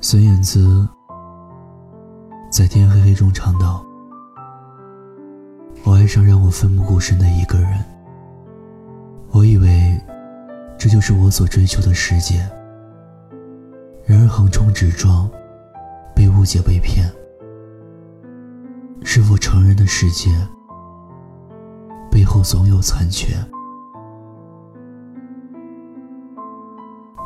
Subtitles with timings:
[0.00, 0.86] 孙燕姿
[2.52, 3.84] 在《天黑黑》中唱道
[5.84, 7.84] ：“我爱上让我奋不顾身的一个人。
[9.32, 10.00] 我以为
[10.78, 12.48] 这就是我所追求的世界。
[14.06, 15.28] 然而横冲直撞，
[16.14, 17.04] 被误解被骗，
[19.02, 20.30] 是否成人的世界
[22.08, 23.34] 背后总有残缺？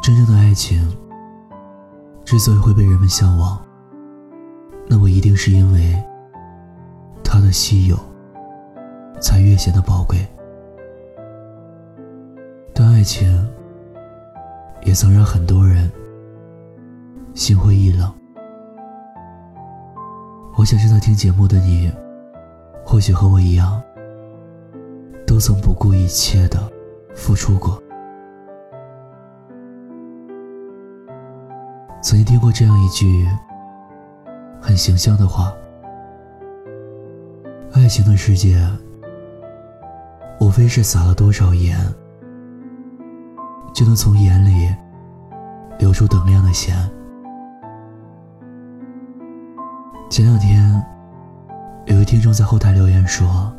[0.02, 0.80] 真正的爱情。”
[2.24, 3.60] 之所以会被人们向往，
[4.86, 6.02] 那么一定是因为
[7.22, 7.98] 它的稀有，
[9.20, 10.18] 才越显得宝贵。
[12.72, 13.48] 但爱情
[14.84, 15.90] 也曾让很多人
[17.34, 18.12] 心灰意冷。
[20.56, 21.90] 我想正在听节目的你，
[22.84, 23.82] 或许和我一样，
[25.26, 26.70] 都曾不顾一切的
[27.14, 27.81] 付出过。
[32.02, 33.28] 曾经听过这样一句
[34.60, 35.52] 很形象的话
[37.72, 38.60] ：“爱情的世界，
[40.40, 41.78] 无非是撒了多少盐，
[43.72, 44.74] 就能从盐里
[45.78, 46.76] 流出等量的咸。”
[50.10, 50.84] 前两天，
[51.86, 53.54] 有位听众在后台留言说：“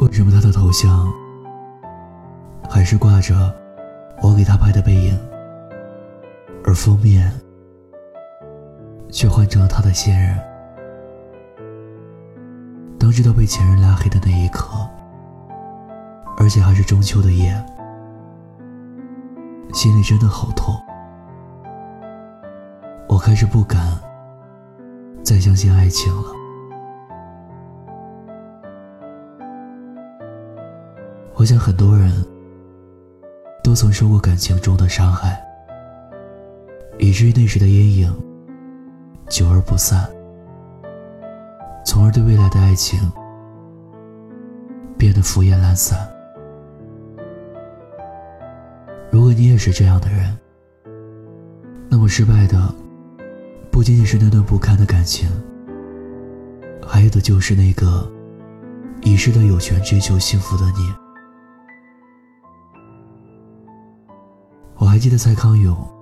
[0.00, 1.06] 为什么他的头像
[2.70, 3.54] 还是挂着
[4.22, 5.14] 我给他拍的背影？”
[6.66, 7.32] 而封面
[9.08, 10.36] 却换成了他的现任。
[12.98, 14.76] 当知道被前任拉黑的那一刻，
[16.38, 17.54] 而且还是中秋的夜，
[19.72, 20.74] 心里真的好痛。
[23.08, 23.80] 我开始不敢
[25.22, 26.32] 再相信爱情了。
[31.34, 32.10] 我想很多人
[33.62, 35.45] 都曾受过感情中的伤害。
[37.06, 38.12] 以至于那时的阴影
[39.28, 40.10] 久而不散，
[41.84, 42.98] 从而对未来的爱情
[44.98, 45.96] 变得敷衍懒散。
[49.08, 50.36] 如果你也是这样的人，
[51.88, 52.74] 那么失败的
[53.70, 55.28] 不仅仅是那段不堪的感情，
[56.84, 58.10] 还有的就是那个
[59.02, 60.92] 遗失了有权追求幸福的你。
[64.74, 65.95] 我还记得蔡康永。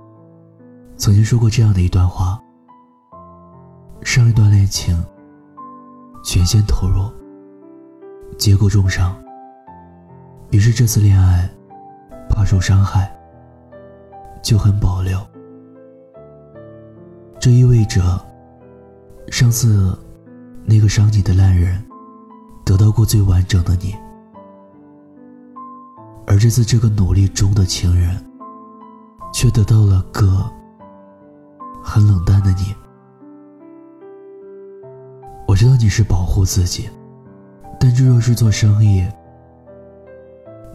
[0.97, 2.41] 曾经说过这样的一段话：
[4.03, 4.97] 上一段恋情
[6.25, 7.13] 全心投入，
[8.39, 9.15] 结果重伤。
[10.51, 11.51] 于是这次恋爱
[12.31, 13.13] 怕受伤害，
[14.43, 15.19] 就很保留。
[17.41, 18.03] 这意味着
[19.31, 19.99] 上次
[20.65, 21.85] 那个伤你的烂人
[22.65, 23.95] 得到过最完整的你，
[26.27, 28.25] 而这次这个努力中的情人
[29.35, 30.51] 却得到了个。
[31.87, 32.75] 很冷淡的你，
[35.47, 36.89] 我知道你是保护自己，
[37.79, 39.07] 但这若是做生意，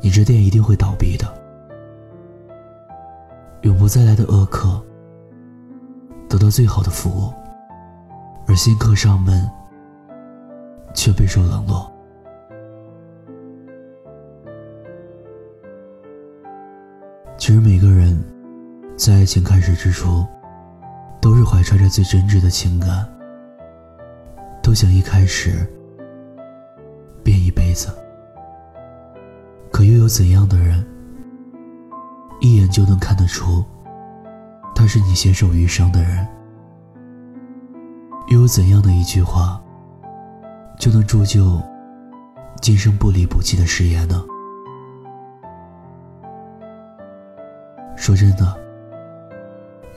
[0.02, 1.26] 你这店一定会倒闭的。
[3.64, 4.82] 永不再来的恶客
[6.30, 7.34] 得到最好的服务，
[8.48, 9.50] 而新客上门
[10.94, 11.92] 却备受冷落。
[17.38, 18.18] 其实每个人
[18.96, 20.24] 在爱情开始之初。
[21.22, 23.08] 都是怀揣着最真挚的情感，
[24.64, 25.68] 都想一开始
[27.24, 27.94] 变一辈子。
[29.72, 30.86] 可又有怎样的人，
[32.40, 33.64] 一眼就能看得出
[34.74, 36.26] 他是你携手余生的人？
[38.30, 39.62] 又有怎样的一句话，
[40.78, 41.62] 就能铸就
[42.62, 44.24] 今生不离不弃的誓言呢？
[47.96, 48.58] 说真的，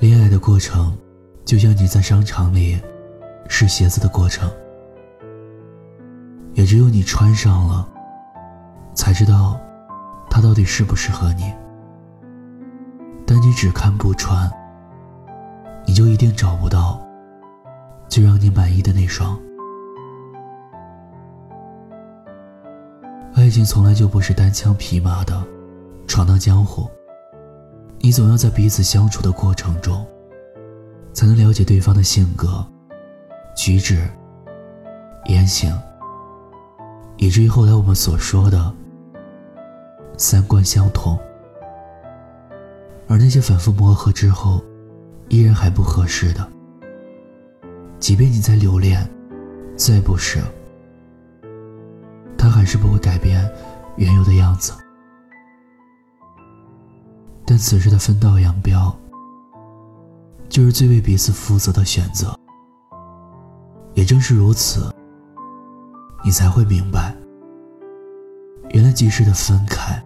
[0.00, 0.96] 恋爱的过程。
[1.44, 2.80] 就像你在商场里
[3.48, 4.50] 试鞋子的过程，
[6.54, 7.86] 也只有你穿上了，
[8.94, 9.60] 才知道
[10.30, 11.52] 它到底适不适合你。
[13.26, 14.50] 但你只看不穿，
[15.84, 17.00] 你就一定找不到
[18.08, 19.38] 最让你满意的那双。
[23.34, 25.42] 爱情从来就不是单枪匹马的
[26.06, 26.88] 闯荡江湖，
[27.98, 30.06] 你总要在彼此相处的过程中。
[31.12, 32.64] 才能了解对方的性格、
[33.56, 34.08] 举止、
[35.26, 35.72] 言行，
[37.16, 38.74] 以至于后来我们所说的
[40.16, 41.18] 三观相同。
[43.08, 44.62] 而那些反复磨合之后，
[45.28, 46.48] 依然还不合适的，
[47.98, 49.06] 即便你再留恋、
[49.76, 50.40] 再不舍，
[52.38, 53.46] 他还是不会改变
[53.96, 54.72] 原有的样子。
[57.44, 58.96] 但此时的分道扬镳。
[60.52, 62.38] 就是最为彼此负责的选择。
[63.94, 64.92] 也正是如此，
[66.22, 67.16] 你才会明白，
[68.68, 69.98] 原来及时的分开，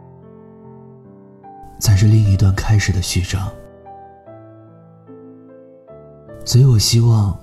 [1.80, 3.50] 才是另一段开始的序章。
[6.44, 7.36] 所以我希望，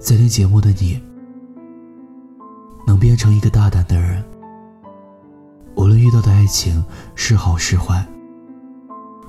[0.00, 1.00] 在听节目的你，
[2.84, 4.24] 能变成一个大胆的人。
[5.76, 6.84] 无论遇到的爱情
[7.14, 8.04] 是好是坏，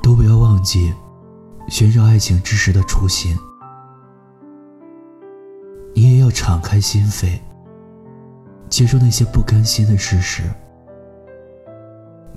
[0.02, 0.92] 都不要忘记
[1.70, 3.38] 寻找爱情之时的初心。
[5.96, 7.40] 你也要敞开心扉，
[8.70, 10.44] 接受那些不甘心的事实。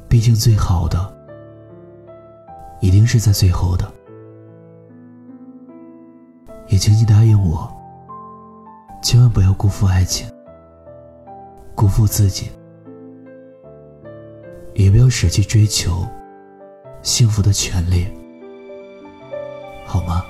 [0.08, 1.14] 毕竟，最好的
[2.80, 3.90] 一定是在最后的。
[6.68, 7.70] 也请你答应我，
[9.02, 10.28] 千万不要辜负爱情，
[11.74, 12.50] 辜负自己。
[14.74, 16.06] 也不要舍弃追求
[17.00, 18.06] 幸福的权利，
[19.86, 20.26] 好吗？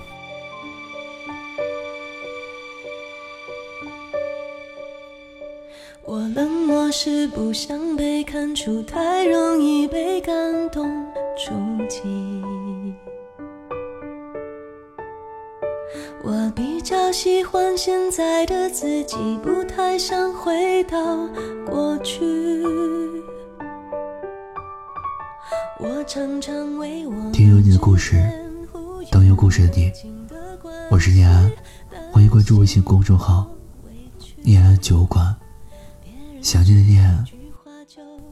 [6.04, 10.88] 我冷漠是不想被看出，太容易被感动
[11.36, 11.52] 触
[11.88, 12.00] 及。
[16.22, 21.28] 我比较喜欢现在的自己，不太想回到
[21.66, 22.62] 过去。
[25.78, 28.16] 我常常为我听有你的故事，
[29.46, 29.92] 故事的你，
[30.90, 31.48] 我是念安，
[32.10, 33.48] 欢迎关注微信公众号
[34.42, 35.32] “念安酒馆”，
[36.42, 37.24] 想念的念，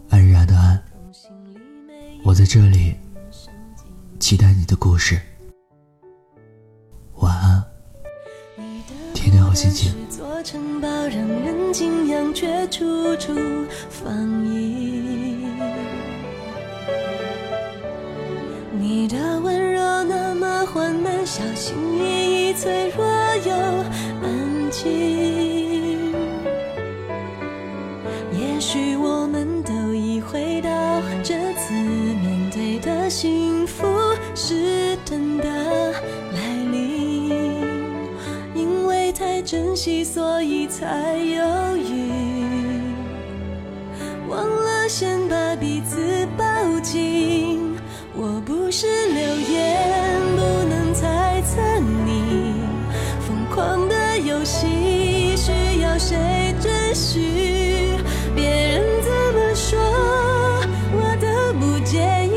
[0.08, 0.82] 安然的安，
[2.24, 2.96] 我在这里，
[4.18, 5.20] 期待你的故事。
[7.18, 7.62] 晚安，
[9.14, 9.94] 天天好心情。
[18.76, 19.63] 你的温柔，
[21.44, 23.04] 小心翼翼，脆弱
[23.44, 23.52] 又
[24.22, 26.10] 安静。
[28.32, 33.84] 也许我们都已回到这次面对的幸福
[34.34, 35.44] 是真的
[36.32, 36.40] 来
[36.72, 37.52] 临，
[38.54, 41.73] 因为太珍惜，所以才有
[57.14, 57.20] 许？
[58.34, 59.78] 别人怎么说，
[60.90, 61.26] 我都
[61.60, 62.34] 不介意。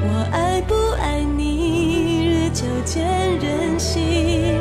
[0.00, 3.04] 我爱不爱你，日久见
[3.38, 4.56] 人心。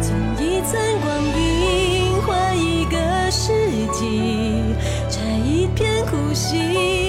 [0.00, 2.96] 从一寸光阴换一个
[3.32, 3.52] 世
[3.92, 4.62] 纪，
[5.08, 7.01] 摘一片苦心。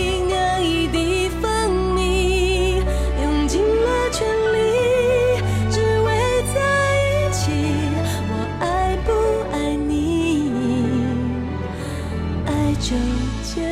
[12.73, 12.95] 日
[13.43, 13.63] 见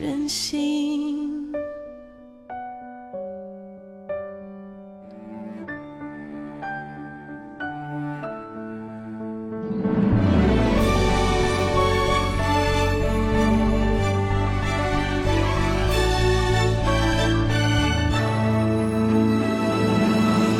[0.00, 1.52] 人心。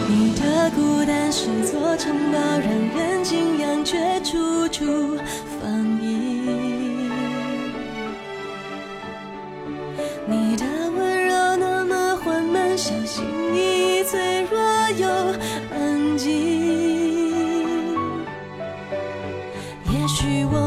[0.09, 5.17] 你的孤单是座城堡，让人敬仰，却处处。
[20.23, 20.62] you will